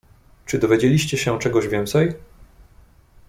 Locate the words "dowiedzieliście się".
0.59-1.39